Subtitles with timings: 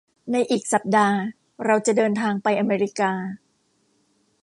[0.31, 1.19] ในอีกสัปดาห์
[1.65, 3.11] เราจะเดินทางไปอเมริกา